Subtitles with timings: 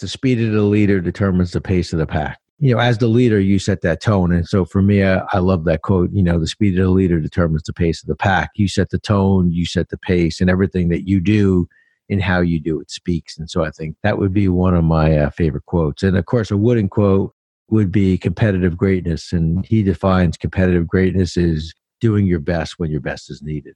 [0.00, 2.38] the speed of the leader determines the pace of the pack.
[2.58, 4.30] You know, as the leader, you set that tone.
[4.32, 6.90] And so for me, I, I love that quote, you know, the speed of the
[6.90, 8.50] leader determines the pace of the pack.
[8.54, 11.66] You set the tone, you set the pace, and everything that you do
[12.08, 13.36] in how you do it speaks.
[13.36, 16.02] And so I think that would be one of my uh, favorite quotes.
[16.02, 17.34] And of course, a Wooden quote
[17.70, 19.32] would be competitive greatness.
[19.32, 23.74] And he defines competitive greatness is doing your best when your best is needed.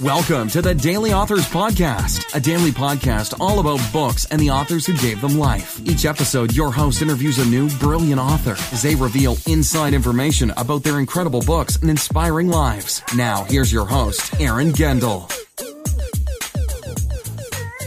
[0.00, 4.86] Welcome to the Daily Authors Podcast, a daily podcast all about books and the authors
[4.86, 5.78] who gave them life.
[5.84, 10.82] Each episode, your host interviews a new brilliant author as they reveal inside information about
[10.82, 13.02] their incredible books and inspiring lives.
[13.14, 15.30] Now, here's your host, Aaron Gendel.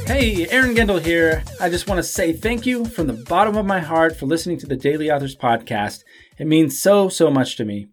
[0.06, 1.44] Hey, Aaron Gendel here.
[1.60, 4.60] I just want to say thank you from the bottom of my heart for listening
[4.60, 6.04] to the Daily Authors podcast.
[6.38, 7.88] It means so, so much to me.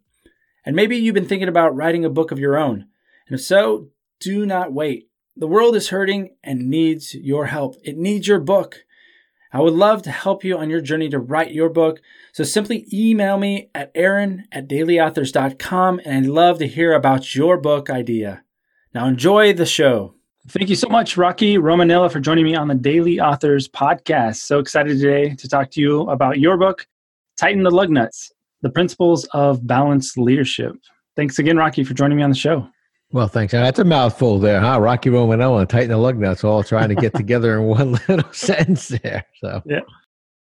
[0.66, 2.87] And maybe you've been thinking about writing a book of your own.
[3.27, 3.88] And if so,
[4.23, 5.09] do not wait.
[5.37, 7.77] The world is hurting and needs your help.
[7.83, 8.85] It needs your book.
[9.53, 12.01] I would love to help you on your journey to write your book.
[12.33, 17.59] So simply email me at aaron at dailyauthors.com and I'd love to hear about your
[17.59, 18.43] book idea.
[18.95, 20.15] Now enjoy the show.
[20.49, 24.37] Thank you so much, Rocky Romanella, for joining me on the Daily Authors podcast.
[24.37, 26.87] So excited today to talk to you about your book,
[27.37, 30.74] Tighten the Lug Nuts The Principles of Balanced Leadership.
[31.15, 32.68] Thanks again, Rocky, for joining me on the show.
[33.13, 33.52] Well, thanks.
[33.52, 34.80] That's a mouthful there, huh?
[34.80, 38.24] Rocky Romanella and Tighten the Lug Nuts all trying to get together in one little
[38.32, 39.24] sentence there.
[39.41, 39.80] So, yeah.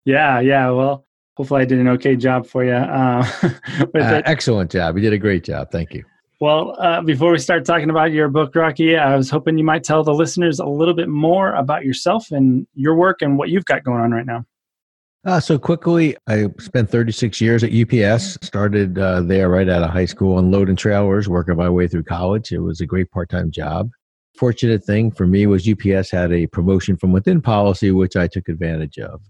[0.05, 0.69] Yeah, yeah.
[0.69, 2.73] Well, hopefully I did an okay job for you.
[2.73, 3.25] Uh,
[3.95, 4.95] uh, excellent job.
[4.95, 5.71] You did a great job.
[5.71, 6.03] Thank you.
[6.39, 9.83] Well, uh, before we start talking about your book, Rocky, I was hoping you might
[9.83, 13.65] tell the listeners a little bit more about yourself and your work and what you've
[13.65, 14.45] got going on right now.
[15.25, 18.37] Uh, so quickly, I spent 36 years at UPS.
[18.41, 21.87] Started uh, there right out of high school on load and trailers, working my way
[21.87, 22.51] through college.
[22.51, 23.89] It was a great part-time job.
[24.37, 28.49] Fortunate thing for me was UPS had a promotion from within policy, which I took
[28.49, 29.21] advantage of.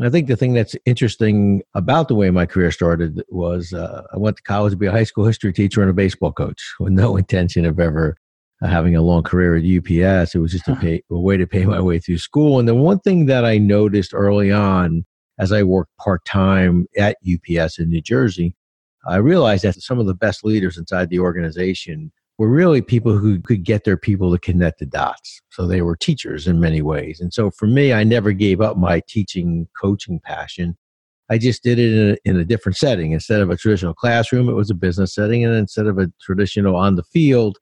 [0.00, 4.16] I think the thing that's interesting about the way my career started was uh, I
[4.16, 6.92] went to college to be a high school history teacher and a baseball coach with
[6.92, 8.16] no intention of ever
[8.62, 10.34] uh, having a long career at UPS.
[10.34, 12.58] It was just a, pay, a way to pay my way through school.
[12.58, 15.04] And the one thing that I noticed early on
[15.38, 18.54] as I worked part time at UPS in New Jersey,
[19.06, 23.40] I realized that some of the best leaders inside the organization were really people who
[23.40, 25.40] could get their people to connect the dots.
[25.50, 27.20] So they were teachers in many ways.
[27.20, 30.76] And so for me, I never gave up my teaching, coaching passion.
[31.30, 33.12] I just did it in a, in a different setting.
[33.12, 35.44] Instead of a traditional classroom, it was a business setting.
[35.44, 37.58] And instead of a traditional on the field,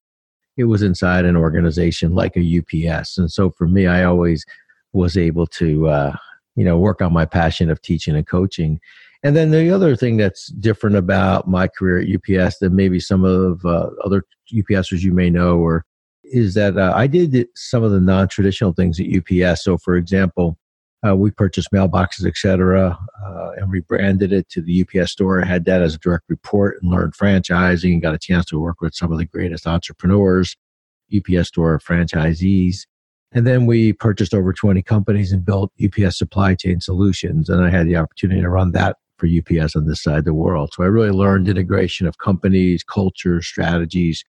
[0.56, 3.18] it was inside an organization like a UPS.
[3.18, 4.44] And so for me, I always
[4.92, 6.16] was able to, uh,
[6.56, 8.80] you know, work on my passion of teaching and coaching
[9.26, 13.24] and then the other thing that's different about my career at UPS than maybe some
[13.24, 14.24] of uh, other
[14.54, 15.84] UPSers you may know, or
[16.22, 19.64] is that uh, I did some of the non-traditional things at UPS.
[19.64, 20.58] So, for example,
[21.06, 25.40] uh, we purchased mailboxes, etc., uh, and rebranded it to the UPS store.
[25.40, 28.80] Had that as a direct report and learned franchising and got a chance to work
[28.80, 30.56] with some of the greatest entrepreneurs,
[31.14, 32.86] UPS store franchisees.
[33.32, 37.48] And then we purchased over 20 companies and built UPS supply chain solutions.
[37.48, 40.34] And I had the opportunity to run that for UPS on this side of the
[40.34, 40.70] world.
[40.72, 44.24] So I really learned integration of companies, culture, strategies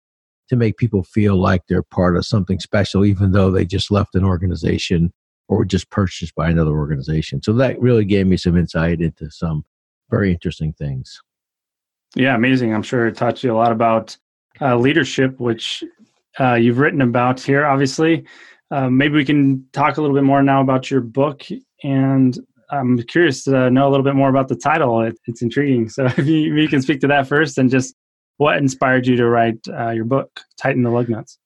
[0.49, 4.15] to make people feel like they're part of something special, even though they just left
[4.15, 5.11] an organization
[5.49, 7.41] or were just purchased by another organization.
[7.41, 9.65] So that really gave me some insight into some
[10.09, 11.21] very interesting things.
[12.15, 12.73] Yeah, amazing.
[12.73, 14.17] I'm sure it taught you a lot about
[14.61, 15.83] uh, leadership, which
[16.39, 18.25] uh, you've written about here, obviously.
[18.69, 21.44] Uh, maybe we can talk a little bit more now about your book
[21.83, 22.38] and
[22.69, 25.01] I'm curious to know a little bit more about the title.
[25.01, 25.89] It, it's intriguing.
[25.89, 27.95] So if you, if you, can speak to that first and just
[28.38, 31.39] what inspired you to write uh, your book, Tighten the Lug Nuts?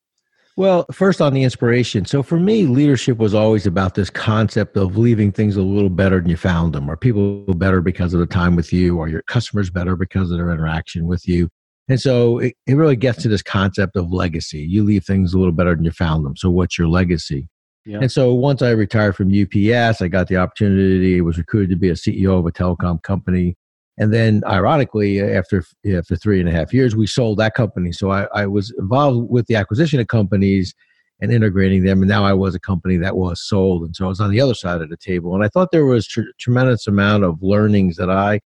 [0.57, 2.05] Well, first on the inspiration.
[2.05, 6.19] So for me, leadership was always about this concept of leaving things a little better
[6.19, 9.21] than you found them, or people better because of the time with you, or your
[9.23, 11.49] customers better because of their interaction with you.
[11.91, 14.59] And so it, it really gets to this concept of legacy.
[14.59, 16.37] You leave things a little better than you found them.
[16.37, 17.49] So what's your legacy?
[17.85, 17.99] Yeah.
[17.99, 21.89] And so once I retired from UPS, I got the opportunity, was recruited to be
[21.89, 23.57] a CEO of a telecom company.
[23.97, 27.91] And then, ironically, after after three and a half years, we sold that company.
[27.91, 30.73] So I, I was involved with the acquisition of companies
[31.19, 31.99] and integrating them.
[31.99, 34.39] And now I was a company that was sold, and so I was on the
[34.39, 35.35] other side of the table.
[35.35, 38.39] And I thought there was tr- tremendous amount of learnings that I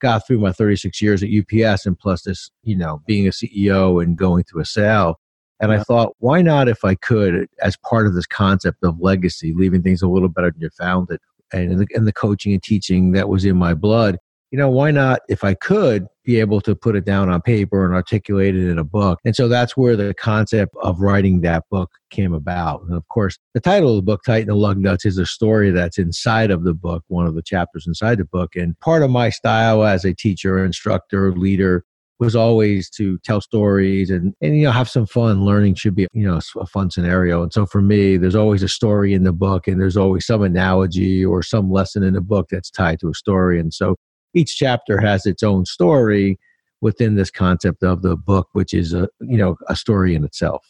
[0.00, 4.02] got through my 36 years at UPS, and plus this, you know, being a CEO
[4.02, 5.20] and going through a sale
[5.60, 5.72] and.
[5.72, 9.82] I thought, why not, if I could, as part of this concept of legacy, leaving
[9.82, 11.20] things a little better than you found it,
[11.52, 14.18] and the, in the coaching and teaching that was in my blood,
[14.50, 17.84] you know, why not, if I could, be able to put it down on paper
[17.84, 19.20] and articulate it in a book?
[19.24, 22.82] And so that's where the concept of writing that book came about.
[22.82, 25.70] And of course, the title of the book, Tighten the Lug Nuts, is a story
[25.70, 28.56] that's inside of the book, one of the chapters inside the book.
[28.56, 31.84] And part of my style as a teacher, instructor, leader
[32.20, 36.06] was always to tell stories and, and you know have some fun learning should be
[36.12, 39.32] you know a fun scenario and so for me there's always a story in the
[39.32, 43.08] book and there's always some analogy or some lesson in the book that's tied to
[43.08, 43.96] a story and so
[44.34, 46.38] each chapter has its own story
[46.80, 50.66] within this concept of the book, which is a you know a story in itself.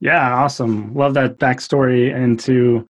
[0.00, 0.94] Yeah, awesome.
[0.94, 2.86] Love that backstory into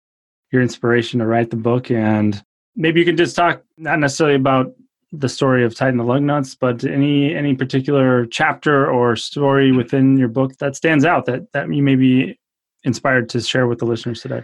[0.51, 2.43] your inspiration to write the book, and
[2.75, 4.73] maybe you can just talk not necessarily about
[5.11, 10.17] the story of Tighten the Lug Nuts, but any any particular chapter or story within
[10.17, 12.39] your book that stands out that that you may be
[12.83, 14.43] inspired to share with the listeners today.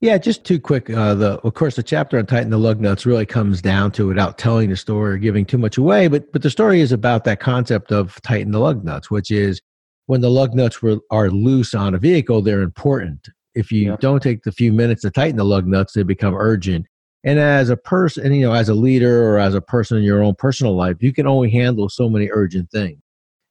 [0.00, 0.88] Yeah, just too quick.
[0.88, 4.06] Uh, the of course the chapter on Tighten the Lug Nuts really comes down to
[4.06, 7.24] without telling the story or giving too much away, but but the story is about
[7.24, 9.60] that concept of tighten the lug nuts, which is
[10.06, 13.28] when the lug nuts were, are loose on a vehicle, they're important.
[13.54, 16.86] If you don't take the few minutes to tighten the lug nuts, they become urgent.
[17.22, 20.22] And as a person, you know, as a leader or as a person in your
[20.22, 22.98] own personal life, you can only handle so many urgent things.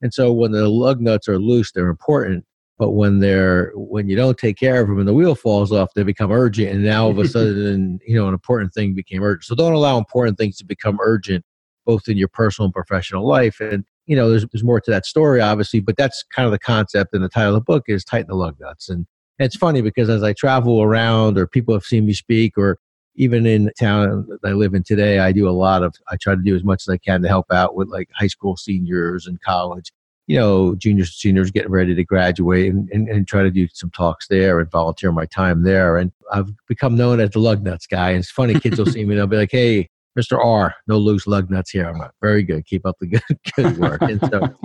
[0.01, 2.43] And so when the lug nuts are loose, they're important
[2.79, 5.93] but when they're when you don't take care of them and the wheel falls off
[5.93, 6.71] they become urgent.
[6.71, 9.43] And now all of a sudden you know an important thing became urgent.
[9.43, 11.45] So don't allow important things to become urgent
[11.85, 13.59] both in your personal and professional life.
[13.59, 16.57] And you know there's, there's more to that story obviously but that's kind of the
[16.57, 18.89] concept and the title of the book is tighten the lug nuts.
[18.89, 19.05] And
[19.39, 22.77] it's funny because as i travel around or people have seen me speak or
[23.15, 26.35] even in town that i live in today i do a lot of i try
[26.35, 29.25] to do as much as i can to help out with like high school seniors
[29.25, 29.91] and college
[30.29, 33.89] you know, juniors, seniors getting ready to graduate and, and, and, try to do some
[33.89, 35.97] talks there and volunteer my time there.
[35.97, 38.11] And I've become known as the lug nuts guy.
[38.11, 40.37] And it's funny, kids will see me and they'll be like, hey, Mr.
[40.37, 41.89] R, no loose lug nuts here.
[41.89, 42.63] I'm like, very good.
[42.67, 44.03] Keep up the good, good work.
[44.03, 44.55] And so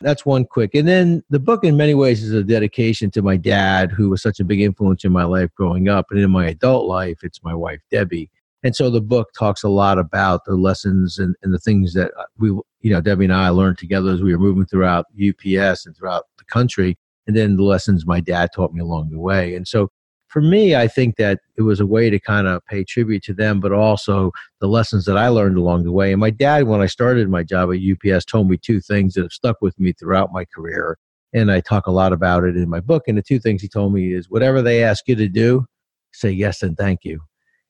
[0.00, 0.74] that's one quick.
[0.74, 4.22] And then the book, in many ways, is a dedication to my dad, who was
[4.22, 6.06] such a big influence in my life growing up.
[6.10, 8.30] And in my adult life, it's my wife, Debbie.
[8.62, 12.12] And so the book talks a lot about the lessons and, and the things that
[12.18, 12.48] uh, we,
[12.80, 16.24] you know, Debbie and I learned together as we were moving throughout UPS and throughout
[16.38, 16.98] the country.
[17.26, 19.54] And then the lessons my dad taught me along the way.
[19.54, 19.88] And so
[20.28, 23.34] for me, I think that it was a way to kind of pay tribute to
[23.34, 24.30] them, but also
[24.60, 26.12] the lessons that I learned along the way.
[26.12, 29.22] And my dad, when I started my job at UPS, told me two things that
[29.22, 30.98] have stuck with me throughout my career.
[31.32, 33.04] And I talk a lot about it in my book.
[33.08, 35.64] And the two things he told me is whatever they ask you to do,
[36.12, 37.20] say yes and thank you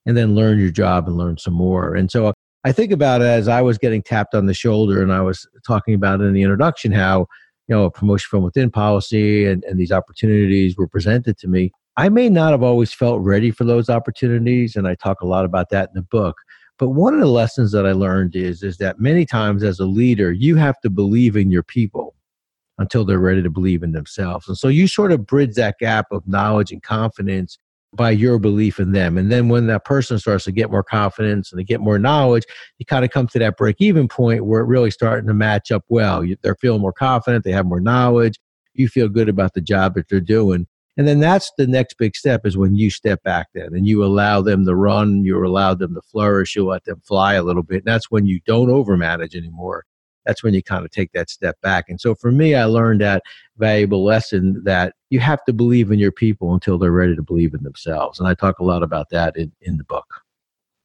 [0.07, 1.95] and then learn your job and learn some more.
[1.95, 2.33] And so uh,
[2.65, 5.47] I think about it as I was getting tapped on the shoulder and I was
[5.67, 7.27] talking about in the introduction how,
[7.69, 11.73] you know, a promotion from within policy and, and these opportunities were presented to me.
[11.97, 15.45] I may not have always felt ready for those opportunities, and I talk a lot
[15.45, 16.37] about that in the book.
[16.79, 19.85] But one of the lessons that I learned is, is that many times as a
[19.85, 22.15] leader, you have to believe in your people
[22.79, 24.49] until they're ready to believe in themselves.
[24.49, 27.59] And so you sort of bridge that gap of knowledge and confidence
[27.93, 29.19] by your belief in them.
[29.19, 32.45] And then when that person starts to get more confidence and they get more knowledge,
[32.79, 35.73] you kind of come to that break even point where it really starting to match
[35.73, 36.25] up well.
[36.43, 38.39] They're feeling more confident, they have more knowledge,
[38.75, 40.67] you feel good about the job that they're doing.
[40.97, 44.05] And then that's the next big step is when you step back then and you
[44.05, 47.63] allow them to run, you allow them to flourish, you let them fly a little
[47.63, 47.79] bit.
[47.79, 49.85] And that's when you don't overmanage anymore
[50.27, 51.87] that's when you kind of take that step back.
[51.89, 53.23] And so for me, I learned that
[53.57, 57.55] valuable lesson that you have to believe in your people until they're ready to believe
[57.55, 58.19] in themselves.
[58.19, 60.07] And I talk a lot about that in, in the book.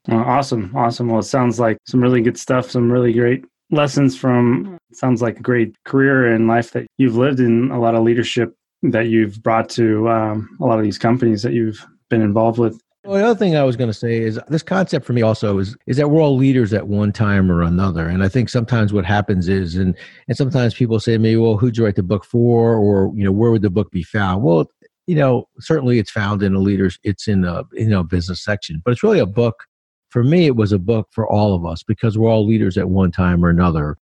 [0.10, 0.72] Oh, awesome.
[0.76, 1.10] Awesome.
[1.10, 5.40] Well, it sounds like some really good stuff, some really great lessons from sounds like
[5.40, 9.42] a great career and life that you've lived in a lot of leadership that you've
[9.42, 13.26] brought to um, a lot of these companies that you've been involved with well, the
[13.26, 15.98] other thing I was going to say is this concept for me also is is
[15.98, 19.48] that we're all leaders at one time or another, and I think sometimes what happens
[19.48, 19.96] is, and
[20.28, 23.24] and sometimes people say to me, "Well, who'd you write the book for?" or you
[23.24, 24.44] know, where would the book be found?
[24.44, 24.70] Well,
[25.08, 28.82] you know, certainly it's found in a leaders, it's in a you know business section,
[28.84, 29.66] but it's really a book.
[30.10, 32.90] For me, it was a book for all of us because we're all leaders at
[32.90, 33.98] one time or another.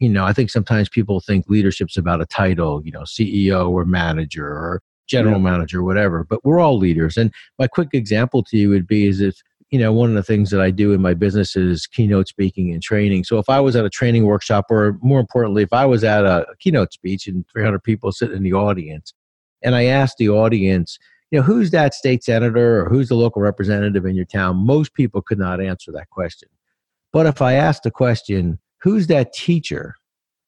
[0.00, 3.84] You know, I think sometimes people think leadership's about a title, you know, CEO or
[3.84, 5.50] manager or general yeah.
[5.50, 6.24] manager, whatever.
[6.24, 7.16] But we're all leaders.
[7.16, 10.22] And my quick example to you would be is if you know one of the
[10.22, 13.24] things that I do in my business is keynote speaking and training.
[13.24, 16.24] So if I was at a training workshop, or more importantly, if I was at
[16.24, 19.12] a, keynote speech and 300 people sitting in the audience,
[19.62, 20.98] and I asked the audience,
[21.30, 24.56] you know, who's that state senator or who's the local representative in your town?
[24.64, 26.48] Most people could not answer that question.
[27.12, 29.94] But if I asked the question, who's that teacher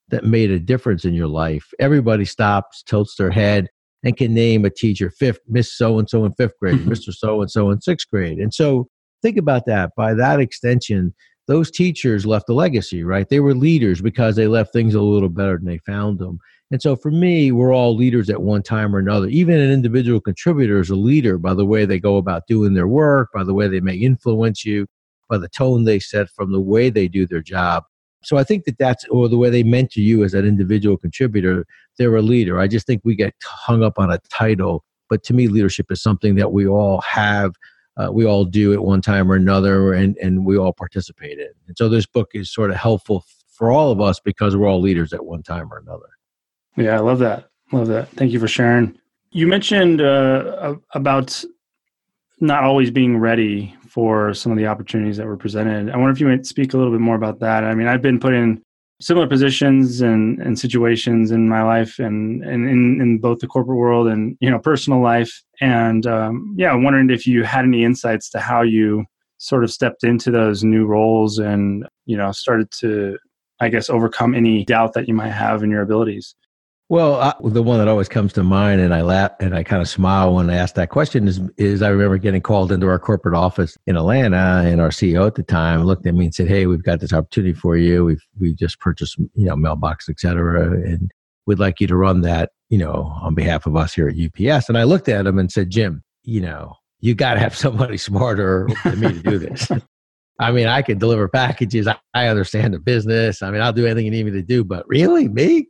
[0.08, 1.72] that made a difference in your life?
[1.80, 3.68] Everybody stops, tilts their head,
[4.06, 6.92] and can name a teacher, fifth, Miss so and so in fifth grade, mm-hmm.
[6.92, 7.12] Mr.
[7.12, 8.38] so and so in sixth grade.
[8.38, 8.88] And so
[9.20, 9.90] think about that.
[9.96, 11.12] By that extension,
[11.48, 13.28] those teachers left a legacy, right?
[13.28, 16.38] They were leaders because they left things a little better than they found them.
[16.70, 19.26] And so for me, we're all leaders at one time or another.
[19.26, 22.88] Even an individual contributor is a leader by the way they go about doing their
[22.88, 24.86] work, by the way they may influence you,
[25.28, 27.82] by the tone they set from the way they do their job.
[28.26, 31.64] So I think that that's, or the way they mentor you as that individual contributor,
[31.96, 32.58] they're a leader.
[32.58, 34.84] I just think we get hung up on a title.
[35.08, 37.52] But to me, leadership is something that we all have
[37.96, 41.48] uh, we all do at one time or another and, and we all participate in.
[41.66, 44.80] And so this book is sort of helpful for all of us because we're all
[44.80, 46.08] leaders at one time or another.
[46.76, 47.48] Yeah, I love that.
[47.72, 48.10] Love that.
[48.10, 48.98] Thank you for sharing.
[49.30, 51.42] You mentioned uh, about
[52.40, 55.90] not always being ready for some of the opportunities that were presented.
[55.90, 57.64] I wonder if you might speak a little bit more about that.
[57.64, 58.62] I mean, I've been put in
[59.00, 63.76] similar positions and, and situations in my life and, and in, in both the corporate
[63.76, 67.84] world and you know personal life and um, yeah i'm wondering if you had any
[67.84, 69.04] insights to how you
[69.38, 73.18] sort of stepped into those new roles and you know started to
[73.60, 76.34] i guess overcome any doubt that you might have in your abilities
[76.88, 79.82] well, I, the one that always comes to mind, and I laugh and I kind
[79.82, 82.98] of smile when I ask that question, is is I remember getting called into our
[82.98, 86.46] corporate office in Atlanta, and our CEO at the time looked at me and said,
[86.46, 88.04] "Hey, we've got this opportunity for you.
[88.04, 91.10] We've we just purchased, you know, mailbox, et cetera, and
[91.46, 94.68] we'd like you to run that, you know, on behalf of us here at UPS."
[94.68, 97.96] And I looked at him and said, "Jim, you know, you got to have somebody
[97.96, 99.68] smarter than me to do this."
[100.38, 101.88] I mean, I can deliver packages.
[101.88, 103.42] I, I understand the business.
[103.42, 105.68] I mean, I'll do anything you need me to do, but really, me?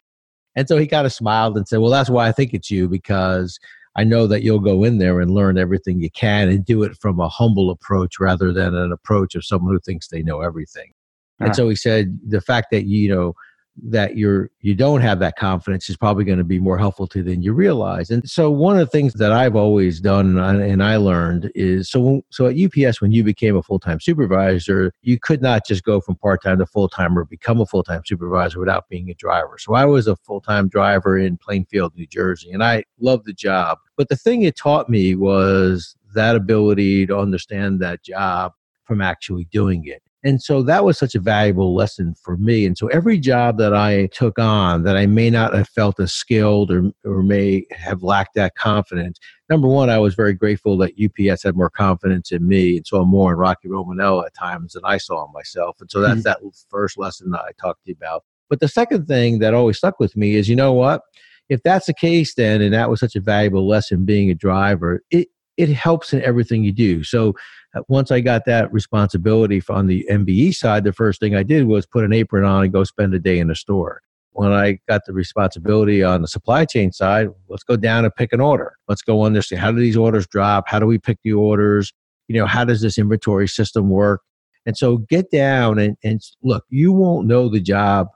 [0.56, 2.88] And so he kind of smiled and said, Well, that's why I think it's you
[2.88, 3.58] because
[3.94, 6.96] I know that you'll go in there and learn everything you can and do it
[6.96, 10.92] from a humble approach rather than an approach of someone who thinks they know everything.
[11.38, 13.34] And so he said, The fact that, you know,
[13.82, 17.18] that you're you don't have that confidence is probably going to be more helpful to
[17.18, 18.10] you than you realize.
[18.10, 21.50] And so one of the things that I've always done and I, and I learned
[21.54, 25.66] is so so at UPS when you became a full time supervisor, you could not
[25.66, 28.88] just go from part time to full time or become a full time supervisor without
[28.88, 29.56] being a driver.
[29.58, 33.32] So I was a full time driver in Plainfield, New Jersey, and I loved the
[33.32, 33.78] job.
[33.96, 38.52] But the thing it taught me was that ability to understand that job
[38.84, 40.02] from actually doing it.
[40.26, 42.66] And so that was such a valuable lesson for me.
[42.66, 46.12] And so every job that I took on that I may not have felt as
[46.12, 50.94] skilled or, or may have lacked that confidence, number one, I was very grateful that
[51.00, 54.82] UPS had more confidence in me and saw more in Rocky Romanella at times than
[54.84, 55.76] I saw in myself.
[55.80, 56.44] And so that's mm-hmm.
[56.44, 58.24] that first lesson that I talked to you about.
[58.50, 61.02] But the second thing that always stuck with me is, you know what?
[61.48, 65.04] If that's the case, then, and that was such a valuable lesson being a driver,
[65.12, 67.04] it, it helps in everything you do.
[67.04, 67.34] So
[67.76, 71.66] Uh, once I got that responsibility on the MBE side, the first thing I did
[71.66, 74.00] was put an apron on and go spend a day in the store.
[74.32, 78.32] When I got the responsibility on the supply chain side, let's go down and pick
[78.32, 78.74] an order.
[78.86, 80.68] Let's go understand how do these orders drop?
[80.68, 81.92] How do we pick the orders?
[82.28, 84.20] You know, how does this inventory system work?
[84.66, 88.08] And so get down and, and look, you won't know the job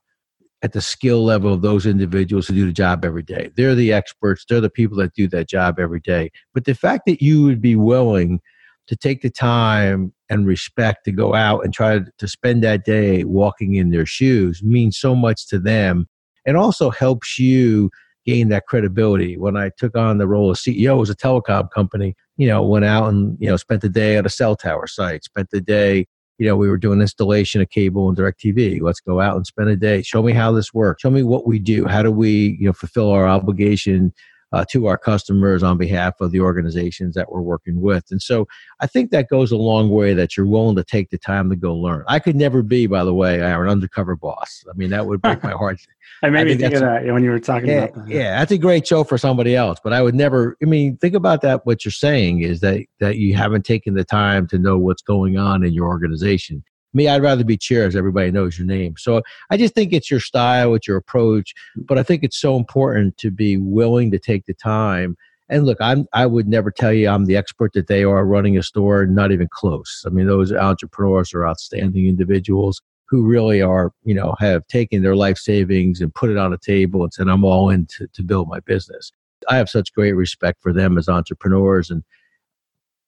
[0.63, 3.51] at the skill level of those individuals who do the job every day.
[3.57, 6.31] They're the experts, they're the people that do that job every day.
[6.53, 8.41] But the fact that you would be willing
[8.87, 13.25] to take the time and respect to go out and try to spend that day
[13.25, 16.07] walking in their shoes means so much to them
[16.47, 17.91] and also helps you
[18.27, 19.37] gain that credibility.
[19.37, 22.85] When I took on the role of CEO as a telecom company, you know, went
[22.85, 26.07] out and, you know, spent the day at a cell tower site, spent the day,
[26.39, 28.81] you know, we were doing installation of cable and DirecTV.
[28.81, 30.03] Let's go out and spend a day.
[30.03, 31.03] Show me how this works.
[31.03, 31.87] Show me what we do.
[31.87, 34.13] How do we, you know, fulfill our obligation
[34.53, 38.05] uh, to our customers on behalf of the organizations that we're working with.
[38.11, 38.49] And so
[38.81, 41.57] I think that goes a long way that you're willing to take the time to
[41.57, 42.05] go learn.
[42.09, 44.65] I could never be, by the way, an undercover boss.
[44.69, 45.81] I mean, that would break my heart.
[46.23, 48.09] I made I me think of that when you were talking yeah, about that.
[48.09, 50.57] Yeah, that's a great show for somebody else, but I would never.
[50.63, 51.65] I mean, think about that.
[51.65, 55.39] What you're saying is that that you haven't taken the time to know what's going
[55.39, 56.63] on in your organization.
[56.93, 57.95] Me, I'd rather be Cheers.
[57.95, 58.95] Everybody knows your name.
[58.99, 61.55] So I just think it's your style, it's your approach.
[61.77, 65.17] But I think it's so important to be willing to take the time.
[65.49, 68.57] And look, I'm I would never tell you I'm the expert that they are running
[68.57, 70.05] a store, not even close.
[70.07, 72.81] I mean, those entrepreneurs are outstanding individuals
[73.11, 76.59] who really are, you know, have taken their life savings and put it on a
[76.59, 79.11] table and said, I'm all in to, to build my business.
[79.49, 82.05] I have such great respect for them as entrepreneurs and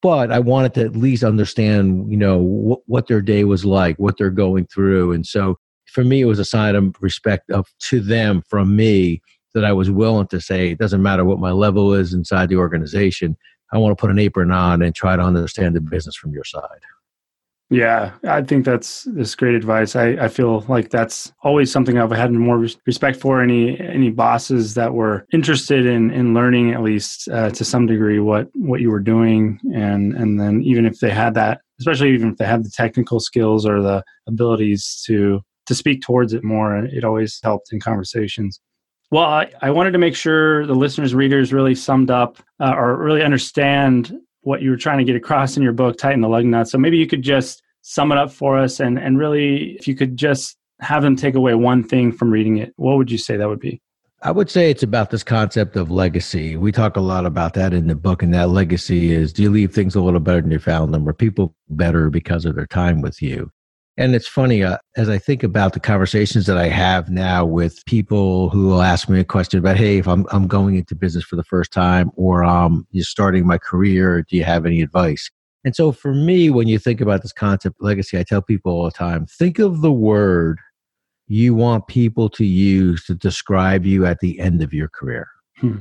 [0.02, 3.96] but I wanted to at least understand, you know, what, what their day was like,
[3.98, 5.12] what they're going through.
[5.12, 9.22] And so for me, it was a sign of respect of to them from me
[9.54, 12.56] that I was willing to say, it doesn't matter what my level is inside the
[12.56, 13.36] organization.
[13.72, 16.44] I want to put an apron on and try to understand the business from your
[16.44, 16.80] side.
[17.72, 19.96] Yeah, I think that's this great advice.
[19.96, 23.42] I, I feel like that's always something I've had more respect for.
[23.42, 28.20] Any any bosses that were interested in in learning at least uh, to some degree
[28.20, 32.30] what what you were doing, and and then even if they had that especially even
[32.30, 36.76] if they had the technical skills or the abilities to to speak towards it more.
[36.76, 38.60] It always helped in conversations.
[39.10, 42.96] Well, I, I wanted to make sure the listeners, readers really summed up uh, or
[42.96, 46.44] really understand what you were trying to get across in your book, Tighten the Lug
[46.44, 46.70] Nuts.
[46.70, 49.94] So maybe you could just sum it up for us and, and really, if you
[49.94, 53.36] could just have them take away one thing from reading it, what would you say
[53.36, 53.80] that would be?
[54.24, 56.56] I would say it's about this concept of legacy.
[56.56, 59.50] We talk a lot about that in the book, and that legacy is do you
[59.50, 61.08] leave things a little better than you found them?
[61.08, 63.50] Are people better because of their time with you?
[63.98, 67.84] And it's funny, uh, as I think about the conversations that I have now with
[67.84, 71.24] people who will ask me a question about, hey, if I'm, I'm going into business
[71.24, 75.30] for the first time or um, you're starting my career, do you have any advice?
[75.64, 78.84] And so for me, when you think about this concept legacy, I tell people all
[78.86, 80.58] the time think of the word
[81.28, 85.28] you want people to use to describe you at the end of your career.
[85.58, 85.80] Hmm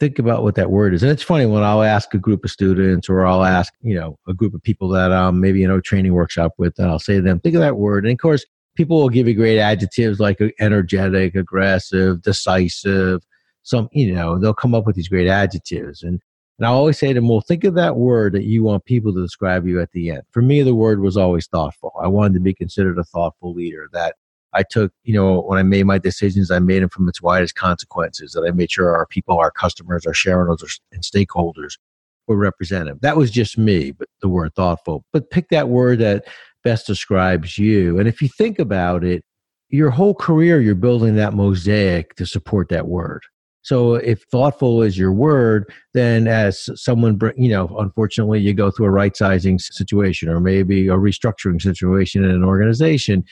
[0.00, 1.02] think about what that word is.
[1.02, 4.18] And it's funny when I'll ask a group of students or I'll ask, you know,
[4.26, 7.16] a group of people that um maybe you know training workshop with, and I'll say
[7.16, 8.04] to them, think of that word.
[8.04, 8.44] And of course,
[8.76, 13.22] people will give you great adjectives like energetic, aggressive, decisive.
[13.62, 16.02] Some, you know, they'll come up with these great adjectives.
[16.02, 16.20] And
[16.58, 19.14] and I always say to them, well, think of that word that you want people
[19.14, 20.22] to describe you at the end.
[20.30, 21.92] For me, the word was always thoughtful.
[22.02, 24.16] I wanted to be considered a thoughtful leader that
[24.52, 27.54] I took, you know, when I made my decisions, I made them from its widest
[27.54, 28.32] consequences.
[28.32, 31.78] That I made sure our people, our customers, our shareholders, and stakeholders
[32.26, 33.00] were represented.
[33.02, 35.04] That was just me, but the word thoughtful.
[35.12, 36.24] But pick that word that
[36.64, 37.98] best describes you.
[37.98, 39.24] And if you think about it,
[39.68, 43.22] your whole career, you're building that mosaic to support that word.
[43.62, 48.86] So if thoughtful is your word, then as someone, you know, unfortunately, you go through
[48.86, 53.22] a right sizing situation or maybe a restructuring situation in an organization,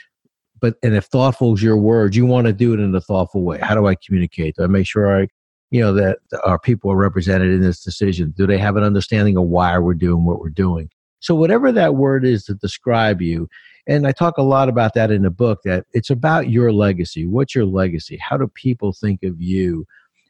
[0.60, 3.42] but and if thoughtful is your word, you want to do it in a thoughtful
[3.42, 3.58] way.
[3.58, 4.56] How do I communicate?
[4.56, 5.28] Do I make sure I,
[5.70, 8.34] you know, that our people are represented in this decision?
[8.36, 10.90] Do they have an understanding of why we're doing what we're doing?
[11.20, 13.48] So whatever that word is to describe you,
[13.86, 15.60] and I talk a lot about that in the book.
[15.64, 17.26] That it's about your legacy.
[17.26, 18.18] What's your legacy?
[18.18, 19.86] How do people think of you?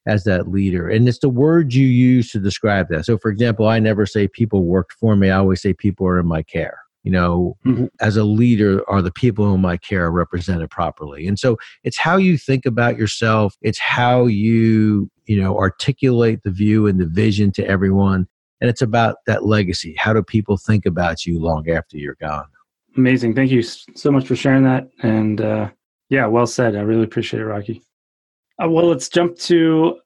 [0.07, 0.89] as that leader.
[0.89, 3.05] And it's the word you use to describe that.
[3.05, 5.29] So, for example, I never say people worked for me.
[5.29, 7.87] I always say people are in my care you know mm-hmm.
[8.01, 11.27] as a leader are the people whom i care represented properly?
[11.27, 13.57] And so it's how you think about yourself.
[13.63, 18.29] It's how you you know articulate the view and the vision to everyone.
[18.61, 19.95] And it's about that legacy.
[19.97, 22.49] How do people think about you long after you're gone?
[22.95, 23.35] Amazing.
[23.35, 24.89] Thank you so much for sharing that.
[25.03, 25.71] And uh,
[26.11, 26.77] yeah well said.
[26.77, 27.81] I really appreciate it rocky.
[28.63, 29.99] Uh, well let's jump to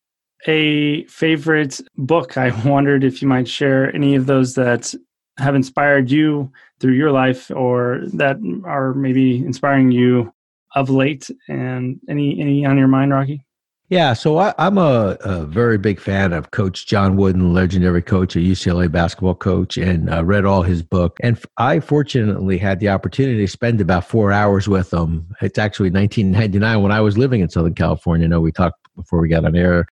[0.46, 2.38] a favorite book.
[2.38, 4.94] I wondered if you might share any of those that
[5.38, 10.32] have inspired you through your life or that are maybe inspiring you
[10.74, 13.44] of late and any any on your mind rocky?
[13.88, 18.36] Yeah so I, am a, a, very big fan of coach john wooden legendary coach
[18.36, 21.18] a ucla basketball coach and uh, read all his book.
[21.22, 25.26] And i fortunately had the opportunity to spend about four hours with him.
[25.42, 28.26] It's actually 1999 when i was living in southern california.
[28.26, 29.86] I know we talked before we got on air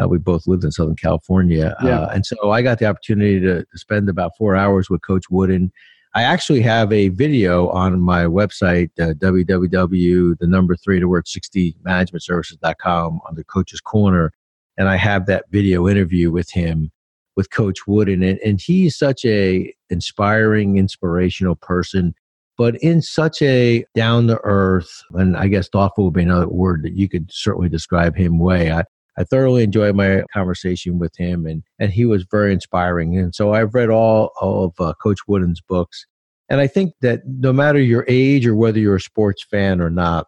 [0.00, 1.76] uh, we both lived in Southern California.
[1.82, 2.00] Yeah.
[2.00, 5.24] Uh, and so I got the opportunity to, to, spend about four hours with Coach
[5.30, 5.72] Wooden.
[6.14, 11.28] I actually have a video on my website, uh, www, the number three, the word
[11.28, 14.32] 60 managementservices.com under Coach's Corner.
[14.78, 16.90] And I have that video interview with him,
[17.36, 18.22] with Coach Wooden.
[18.22, 22.14] And, and he's such a inspiring, inspirational person
[22.58, 26.82] but in such a down to earth and I guess thoughtful would be another word
[26.84, 28.72] that you could certainly describe him way.
[28.72, 28.84] I,
[29.18, 33.16] I thoroughly enjoyed my conversation with him, and and he was very inspiring.
[33.18, 36.06] And so I've read all, all of uh, Coach Wooden's books,
[36.48, 39.90] and I think that no matter your age or whether you're a sports fan or
[39.90, 40.26] not,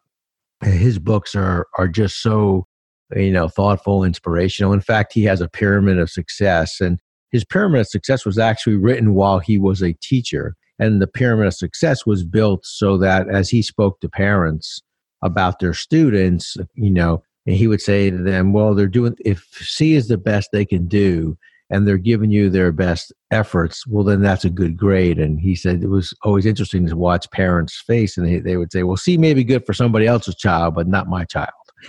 [0.62, 2.66] his books are are just so
[3.14, 4.72] you know thoughtful, inspirational.
[4.72, 6.98] In fact, he has a pyramid of success, and
[7.30, 10.54] his pyramid of success was actually written while he was a teacher.
[10.80, 14.80] And the pyramid of success was built so that as he spoke to parents
[15.22, 19.46] about their students, you know, and he would say to them, "Well, they're doing if
[19.60, 21.36] C is the best they can do."
[21.70, 23.86] And they're giving you their best efforts.
[23.86, 25.18] Well, then that's a good grade.
[25.18, 28.72] And he said it was always interesting to watch parents' face, and they, they would
[28.72, 31.50] say, "Well, C may be good for somebody else's child, but not my child."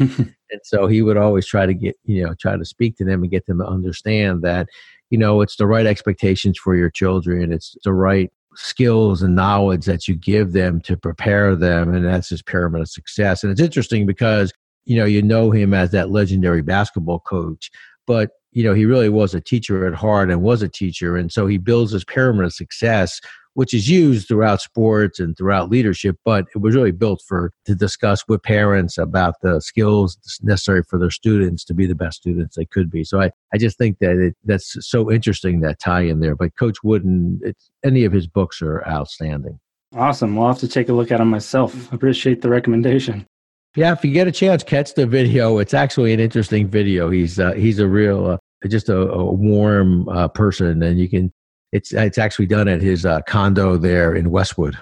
[0.51, 3.21] and so he would always try to get you know try to speak to them
[3.21, 4.67] and get them to understand that
[5.09, 9.85] you know it's the right expectations for your children it's the right skills and knowledge
[9.85, 13.62] that you give them to prepare them and that's his pyramid of success and it's
[13.62, 14.51] interesting because
[14.89, 17.69] you know, you know him as that legendary basketball coach,
[18.08, 21.15] but you know, he really was a teacher at heart and was a teacher.
[21.15, 23.21] And so he builds this pyramid of success,
[23.54, 27.75] which is used throughout sports and throughout leadership, but it was really built for to
[27.75, 32.56] discuss with parents about the skills necessary for their students to be the best students
[32.56, 33.04] they could be.
[33.04, 36.36] So I, I just think that it, that's so interesting that tie in there.
[36.36, 39.60] But Coach Wooden, it's, any of his books are outstanding.
[39.95, 40.36] Awesome.
[40.36, 41.93] We'll have to take a look at them myself.
[41.93, 43.28] Appreciate the recommendation.
[43.75, 45.60] Yeah, if you get a chance, catch the video.
[45.60, 47.10] It's actually an interesting video.
[47.10, 51.32] He's uh, he's a real, uh, just a, a warm uh, person, and you can.
[51.71, 54.75] It's it's actually done at his uh, condo there in Westwood.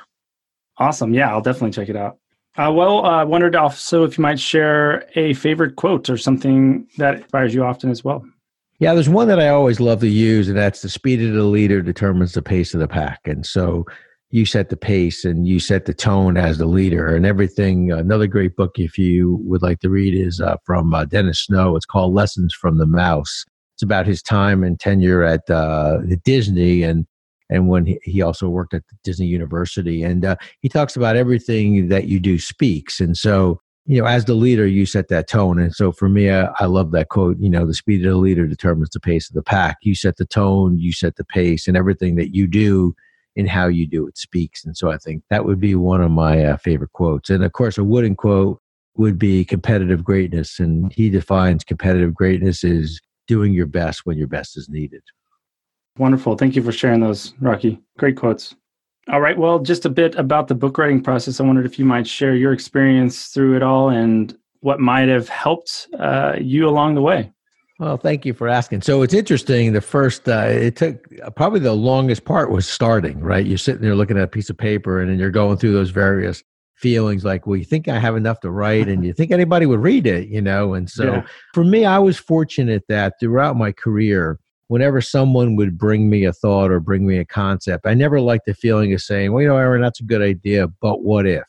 [0.78, 1.14] Awesome.
[1.14, 2.18] Yeah, I'll definitely check it out.
[2.56, 6.88] Uh, well, uh, I wondered also if you might share a favorite quote or something
[6.98, 8.26] that inspires you often as well.
[8.80, 11.44] Yeah, there's one that I always love to use, and that's the speed of the
[11.44, 13.20] leader determines the pace of the pack.
[13.26, 13.86] And so
[14.30, 17.92] you set the pace and you set the tone as the leader and everything.
[17.92, 21.76] Another great book, if you would like to read, is uh, from uh, Dennis Snow.
[21.76, 23.46] It's called Lessons from the Mouse.
[23.76, 27.06] It's about his time and tenure at uh, Disney and
[27.50, 30.04] and when he, he also worked at Disney University.
[30.04, 33.00] And uh, he talks about everything that you do speaks.
[33.00, 35.58] And so, you know, as the leader, you set that tone.
[35.58, 38.18] And so for me, I, I love that quote, you know, the speed of the
[38.18, 39.78] leader determines the pace of the pack.
[39.82, 42.94] You set the tone, you set the pace, and everything that you do
[43.38, 44.66] in how you do it speaks.
[44.66, 47.30] And so I think that would be one of my uh, favorite quotes.
[47.30, 48.60] And of course, a Wooden quote
[48.96, 50.60] would be competitive greatness.
[50.60, 55.04] And he defines competitive greatness as doing your best when your best is needed.
[56.00, 56.36] Wonderful.
[56.36, 57.80] Thank you for sharing those, Rocky.
[58.00, 58.56] Great quotes.
[59.10, 59.38] All right.
[59.38, 61.40] Well, just a bit about the book writing process.
[61.40, 65.30] I wondered if you might share your experience through it all and what might have
[65.30, 67.32] helped uh, you along the way.
[67.80, 68.82] Well, thank you for asking.
[68.82, 69.74] So it's interesting.
[69.74, 73.46] The first, uh, it took uh, probably the longest part was starting, right?
[73.46, 75.92] You're sitting there looking at a piece of paper and then you're going through those
[75.92, 79.68] various feelings like, well, you think I have enough to write and you think anybody
[79.68, 80.74] would read it, you know?
[80.74, 81.28] And so yeah.
[81.54, 86.34] for me, I was fortunate that throughout my career, whenever someone would bring me a
[86.34, 89.48] thought or bring me a concept, I never liked the feeling of saying, well, you
[89.48, 91.46] know, Aaron, that's a good idea, but what if?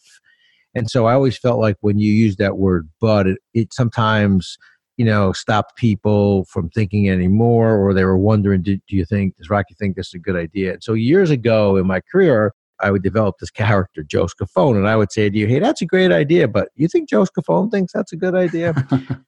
[0.74, 4.58] And so I always felt like when you use that word, but, it, it sometimes,
[4.98, 9.36] you know, stopped people from thinking anymore, or they were wondering, do, do you think,
[9.36, 10.74] does Rocky think this is a good idea?
[10.74, 14.88] And so years ago in my career, I would develop this character, Joe Scafone, and
[14.88, 17.70] I would say to you, hey, that's a great idea, but you think Joe Scafone
[17.70, 18.74] thinks that's a good idea?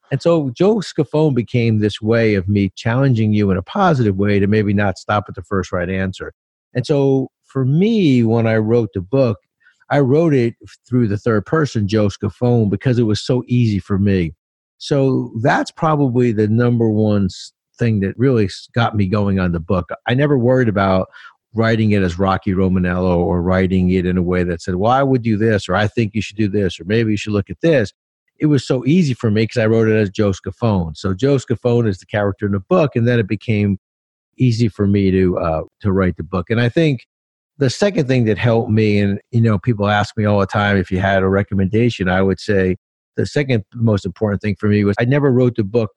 [0.10, 4.40] and so Joe Scafone became this way of me challenging you in a positive way
[4.40, 6.32] to maybe not stop at the first right answer.
[6.74, 9.38] And so for me, when I wrote the book,
[9.88, 10.54] I wrote it
[10.88, 14.34] through the third person, Joe Scafone, because it was so easy for me.
[14.80, 17.28] So that's probably the number one
[17.78, 19.90] thing that really got me going on the book.
[20.08, 21.08] I never worried about
[21.54, 25.02] writing it as Rocky Romanella or writing it in a way that said, well, I
[25.02, 27.50] would do this, or I think you should do this, or maybe you should look
[27.50, 27.92] at this.
[28.38, 30.96] It was so easy for me because I wrote it as Joe Scafone.
[30.96, 33.78] So Joe Scafone is the character in the book, and then it became
[34.38, 36.48] easy for me to uh, to write the book.
[36.48, 37.06] And I think
[37.58, 40.78] the second thing that helped me, and you know, people ask me all the time
[40.78, 42.76] if you had a recommendation, I would say
[43.16, 45.90] the second most important thing for me was I never wrote the book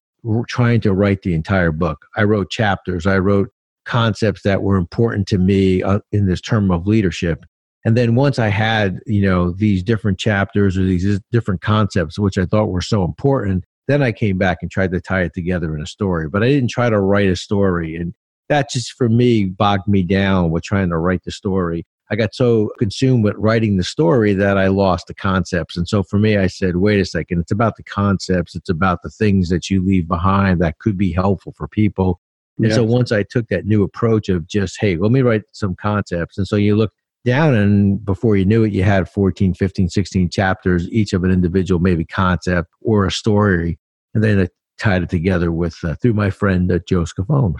[0.47, 2.05] trying to write the entire book.
[2.15, 3.49] I wrote chapters, I wrote
[3.85, 7.45] concepts that were important to me uh, in this term of leadership.
[7.85, 12.37] And then once I had, you know, these different chapters or these different concepts, which
[12.37, 15.75] I thought were so important, then I came back and tried to tie it together
[15.75, 16.29] in a story.
[16.29, 17.97] But I didn't try to write a story.
[17.97, 18.13] And
[18.47, 21.85] that just for me bogged me down with trying to write the story.
[22.11, 25.77] I got so consumed with writing the story that I lost the concepts.
[25.77, 29.01] And so for me, I said, wait a second, it's about the concepts, it's about
[29.03, 32.19] the things that you leave behind that could be helpful for people.
[32.59, 35.75] And so once I took that new approach of just, hey, let me write some
[35.75, 36.37] concepts.
[36.37, 36.91] And so you look
[37.25, 41.31] down and before you knew it, you had 14, 15, 16 chapters, each of an
[41.31, 43.79] individual, maybe concept or a story.
[44.13, 47.55] And then I tied it together with, uh, through my friend, uh, Joe Scafone.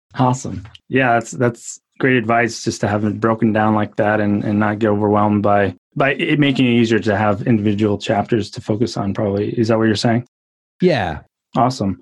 [0.18, 0.66] awesome.
[0.88, 4.58] Yeah, that's, that's great advice just to have it broken down like that and, and
[4.58, 8.96] not get overwhelmed by by it making it easier to have individual chapters to focus
[8.96, 9.56] on probably.
[9.58, 10.26] Is that what you're saying?
[10.80, 11.20] Yeah.
[11.56, 12.00] Awesome.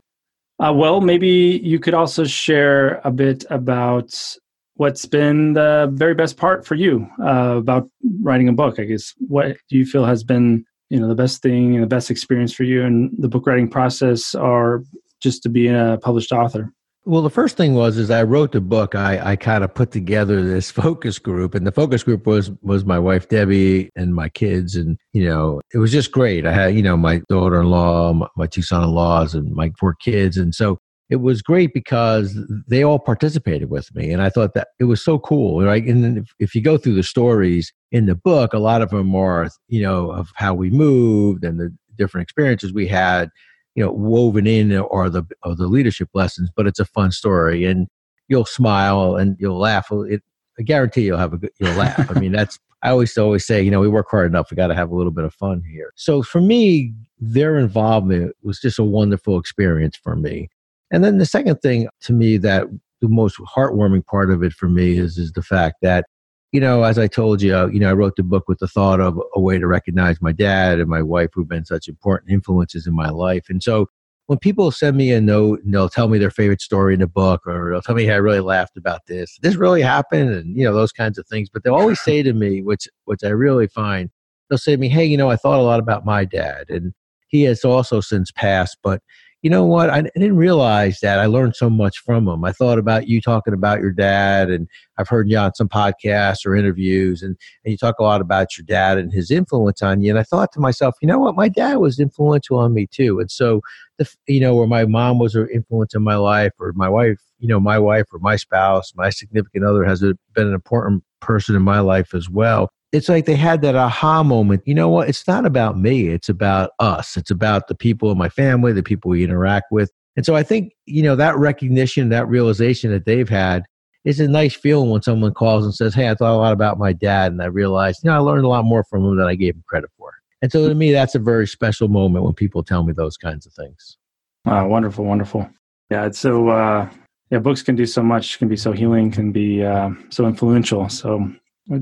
[0.59, 4.37] Uh, well maybe you could also share a bit about
[4.75, 7.91] what's been the very best part for you uh, about
[8.23, 8.79] writing a book.
[8.79, 11.89] I guess what do you feel has been you know the best thing and the
[11.89, 14.85] best experience for you in the book writing process or
[15.21, 16.73] just to be a published author
[17.05, 18.95] well, the first thing was is I wrote the book.
[18.95, 22.85] I, I kind of put together this focus group, and the focus group was was
[22.85, 26.47] my wife Debbie and my kids, and you know it was just great.
[26.47, 29.55] I had you know my daughter in law, my, my two son in laws, and
[29.55, 30.79] my four kids, and so
[31.11, 32.37] it was great because
[32.69, 35.85] they all participated with me, and I thought that it was so cool, right?
[35.85, 39.15] And if, if you go through the stories in the book, a lot of them
[39.15, 43.31] are you know of how we moved and the different experiences we had
[43.79, 47.65] you know woven in are the or the leadership lessons, but it's a fun story,
[47.65, 47.87] and
[48.27, 49.87] you'll smile and you'll laugh.
[49.93, 50.21] It,
[50.59, 52.11] I guarantee you'll have a good you'll laugh.
[52.11, 54.51] I mean, that's I always always say, you know, we work hard enough.
[54.51, 55.93] We got to have a little bit of fun here.
[55.95, 60.49] So for me, their involvement was just a wonderful experience for me.
[60.91, 62.67] And then the second thing to me that
[63.01, 66.07] the most heartwarming part of it for me is is the fact that
[66.53, 68.69] you know as i told you uh, you know i wrote the book with the
[68.69, 72.31] thought of a way to recognize my dad and my wife who've been such important
[72.31, 73.47] influences in my life.
[73.49, 73.87] And so
[74.27, 77.07] when people send me a note and they'll tell me their favorite story in the
[77.07, 79.39] book or they'll tell me hey, i really laughed about this.
[79.41, 81.49] This really happened and you know those kinds of things.
[81.53, 84.11] But they'll always say to me which which i really find
[84.49, 86.93] they'll say to me hey you know i thought a lot about my dad and
[87.29, 89.03] he has also since passed but
[89.43, 89.89] you know what?
[89.89, 91.21] I, I, didn't realize that.
[91.21, 92.45] I learned so much from him.
[92.45, 94.67] I thought about you talking about your dad, and
[94.99, 98.57] I've heard you on some podcasts or interviews, and, and you talk a lot about
[98.57, 100.11] your dad and his influence on you.
[100.11, 101.37] And I thought to myself, you know what?
[101.37, 103.21] My dad was influential on me too.
[103.21, 103.61] And so,
[103.99, 107.21] the, you know, where my mom was an influence in my life, or my wife,
[107.39, 111.55] you know, my wife or my spouse, my significant other has been an important person
[111.55, 114.63] in my life as well it's like they had that aha moment.
[114.65, 115.09] You know what?
[115.09, 116.09] It's not about me.
[116.09, 117.17] It's about us.
[117.17, 119.91] It's about the people in my family, the people we interact with.
[120.17, 123.65] And so I think, you know, that recognition, that realization that they've had
[124.05, 126.79] is a nice feeling when someone calls and says, Hey, I thought a lot about
[126.79, 129.27] my dad and I realized, you know, I learned a lot more from him than
[129.27, 130.13] I gave him credit for.
[130.41, 133.45] And so to me, that's a very special moment when people tell me those kinds
[133.45, 133.99] of things.
[134.45, 135.49] Wow, wonderful, wonderful.
[135.91, 136.89] Yeah, it's so uh
[137.31, 140.89] yeah, books can do so much, can be so healing, can be uh, so influential.
[140.89, 141.31] So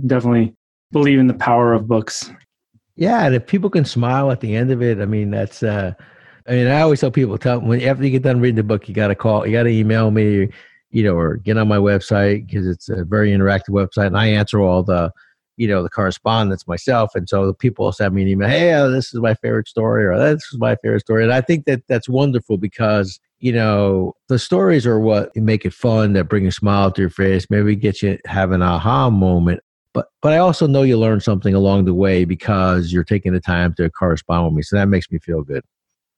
[0.07, 0.55] definitely
[0.93, 2.31] believe in the power of books.
[2.97, 5.63] Yeah, and if people can smile at the end of it, I mean, that's.
[5.63, 5.93] uh
[6.49, 8.89] I mean, I always tell people, tell when after you get done reading the book,
[8.89, 10.49] you got to call, you got to email me,
[10.91, 14.29] you know, or get on my website because it's a very interactive website, and I
[14.29, 15.11] answer all the,
[15.57, 18.87] you know, the correspondence myself, and so the people send me an email, hey, uh,
[18.89, 21.83] this is my favorite story, or this is my favorite story, and I think that
[21.89, 26.53] that's wonderful because you know the stories are what make it fun, that bring a
[26.53, 29.61] smile to your face, maybe get you have an aha moment
[29.97, 33.41] but but I also know you learned something along the way because you're taking the
[33.41, 34.63] time to correspond with me.
[34.63, 35.65] So that makes me feel good.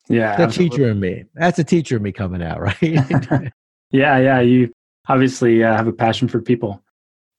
[0.09, 1.25] Yeah, the teacher in me.
[1.35, 2.77] That's a teacher in me coming out, right?
[3.93, 4.41] yeah, yeah.
[4.41, 4.75] You
[5.09, 6.83] obviously uh, have a passion for people.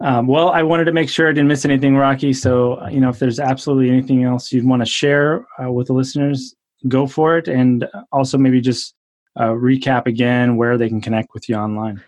[0.01, 2.31] Um, well, I wanted to make sure I didn't miss anything, Rocky.
[2.31, 5.87] So, uh, you know, if there's absolutely anything else you'd want to share uh, with
[5.87, 6.55] the listeners,
[6.87, 7.49] go for it.
[7.49, 8.95] And also maybe just
[9.35, 12.01] uh, recap again where they can connect with you online.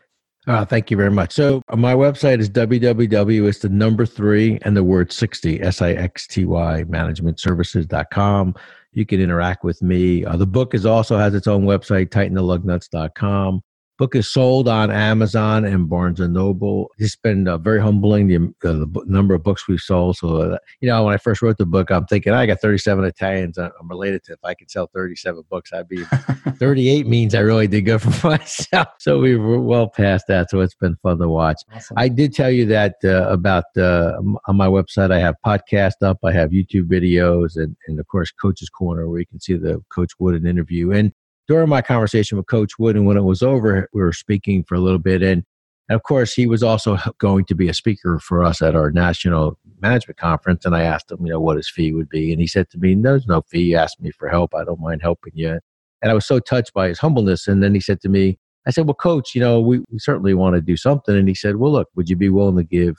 [0.47, 1.33] Uh, thank you very much.
[1.33, 3.47] So uh, my website is www.
[3.47, 8.55] It's the number three and the word 60, S-I-X-T-Y, managementservices.com.
[8.93, 10.25] You can interact with me.
[10.25, 13.61] Uh, the book is also has its own website, tightentheLugnuts.com
[14.01, 16.89] book is sold on Amazon and Barnes and Noble.
[16.97, 18.37] It's been uh, very humbling the,
[18.67, 20.17] uh, the number of books we've sold.
[20.17, 23.05] So, uh, you know, when I first wrote the book, I'm thinking I got 37
[23.05, 23.59] Italians.
[23.59, 26.03] I'm related to if I could sell 37 books, I'd be
[26.57, 28.87] 38 means I really did good for myself.
[28.97, 30.49] So we were well past that.
[30.49, 31.61] So it's been fun to watch.
[31.71, 31.95] Awesome.
[31.95, 34.13] I did tell you that uh, about uh,
[34.47, 35.11] on my website.
[35.11, 36.17] I have podcast up.
[36.23, 39.79] I have YouTube videos and, and of course Coach's Corner where you can see the
[39.89, 40.91] Coach Wooden interview.
[40.91, 41.13] And
[41.51, 44.75] during my conversation with Coach Wood, and when it was over, we were speaking for
[44.75, 45.21] a little bit.
[45.21, 45.43] And,
[45.89, 49.59] of course, he was also going to be a speaker for us at our national
[49.81, 50.63] management conference.
[50.63, 52.31] And I asked him, you know, what his fee would be.
[52.31, 53.65] And he said to me, There's no fee.
[53.65, 54.55] He asked me for help.
[54.55, 55.59] I don't mind helping you.
[56.01, 57.49] And I was so touched by his humbleness.
[57.49, 60.33] And then he said to me, I said, Well, coach, you know, we, we certainly
[60.33, 61.17] want to do something.
[61.17, 62.95] And he said, Well, look, would you be willing to give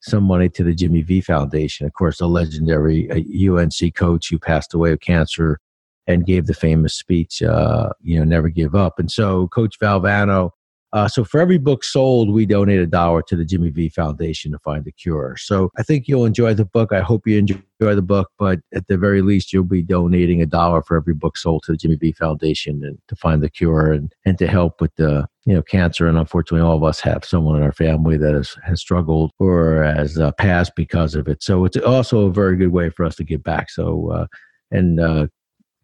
[0.00, 1.86] some money to the Jimmy V Foundation?
[1.86, 5.60] Of course, a legendary UNC coach who passed away of cancer
[6.06, 8.98] and gave the famous speech, uh, you know, never give up.
[8.98, 10.50] And so Coach Valvano,
[10.92, 14.52] uh, so for every book sold, we donate a dollar to the Jimmy V Foundation
[14.52, 15.36] to find the cure.
[15.38, 16.92] So I think you'll enjoy the book.
[16.92, 20.46] I hope you enjoy the book, but at the very least, you'll be donating a
[20.46, 23.90] dollar for every book sold to the Jimmy V Foundation and to find the cure
[23.92, 26.06] and, and to help with the you know cancer.
[26.06, 29.84] And unfortunately, all of us have someone in our family that has, has struggled or
[29.84, 31.42] has uh, passed because of it.
[31.42, 33.70] So it's also a very good way for us to give back.
[33.70, 34.26] So uh,
[34.70, 35.26] and uh,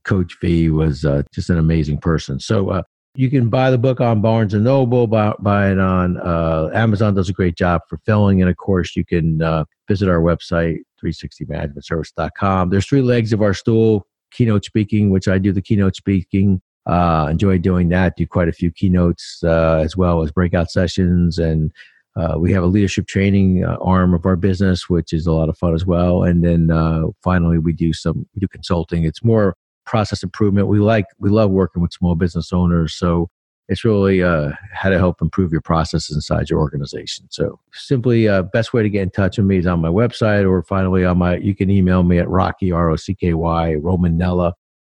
[0.09, 2.41] Coach V was uh, just an amazing person.
[2.41, 2.83] So uh,
[3.15, 7.15] you can buy the book on Barnes and Noble, buy, buy it on uh, Amazon.
[7.15, 10.79] Does a great job for filling, and of course, you can uh, visit our website
[11.05, 12.71] 360managementservice.com.
[12.71, 16.63] There's three legs of our stool: keynote speaking, which I do the keynote speaking.
[16.87, 18.17] Uh, enjoy doing that.
[18.17, 21.71] Do quite a few keynotes uh, as well as breakout sessions and.
[22.17, 25.49] Uh, we have a leadership training uh, arm of our business, which is a lot
[25.49, 26.25] of fun as well.
[26.25, 29.05] And then uh, finally, we do some we do consulting.
[29.05, 29.55] It's more
[29.89, 30.69] process improvement.
[30.69, 33.31] We like we love working with small business owners, so
[33.69, 37.27] it's really uh, how to help improve your processes inside your organization.
[37.31, 40.49] So simply, uh, best way to get in touch with me is on my website,
[40.49, 41.37] or finally on my.
[41.37, 44.53] You can email me at Rocky R O C K Y Romanella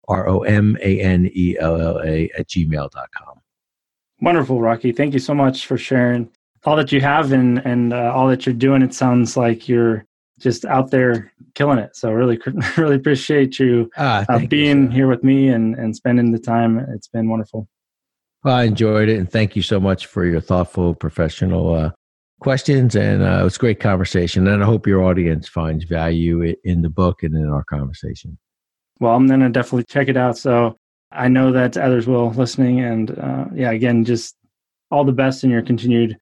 [0.08, 3.40] R O M A N E L L A at gmail.com.
[4.20, 4.92] Wonderful, Rocky.
[4.92, 6.30] Thank you so much for sharing
[6.64, 8.80] all that you have and, and uh, all that you're doing.
[8.80, 10.06] It sounds like you're
[10.44, 11.96] just out there killing it.
[11.96, 12.38] So really,
[12.76, 16.78] really appreciate you ah, uh, being you, here with me and, and spending the time.
[16.94, 17.66] It's been wonderful.
[18.44, 21.90] Well, I enjoyed it, and thank you so much for your thoughtful, professional uh,
[22.40, 22.94] questions.
[22.94, 24.46] And uh, it was a great conversation.
[24.46, 28.36] And I hope your audience finds value in the book and in our conversation.
[29.00, 30.36] Well, I'm going to definitely check it out.
[30.36, 30.76] So
[31.10, 32.80] I know that others will listening.
[32.80, 34.36] And uh, yeah, again, just
[34.90, 36.18] all the best in your continued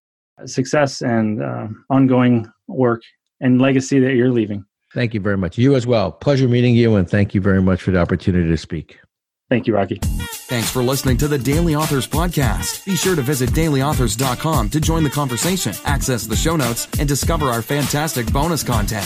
[0.47, 3.03] success and uh, ongoing work
[3.43, 4.65] and legacy that you're leaving.
[4.95, 5.59] Thank you very much.
[5.59, 6.13] You as well.
[6.13, 8.99] Pleasure meeting you, and thank you very much for the opportunity to speak.
[9.51, 9.99] Thank you, Rocky.
[10.03, 12.87] Thanks for listening to the Daily Authors Podcast.
[12.87, 17.47] Be sure to visit dailyauthors.com to join the conversation, access the show notes, and discover
[17.47, 19.05] our fantastic bonus content.